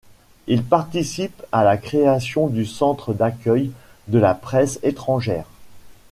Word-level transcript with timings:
Il 0.47 0.63
participe 0.63 1.43
à 1.51 1.63
la 1.63 1.77
création 1.77 2.47
du 2.47 2.65
Centre 2.65 3.13
d'accueil 3.13 3.69
de 4.07 4.17
la 4.17 4.33
presse 4.33 4.79
étrangère. 4.81 5.45